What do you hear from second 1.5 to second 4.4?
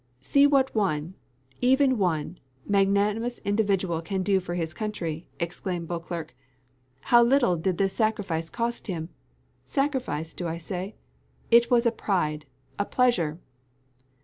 even one, magnanimous individual can do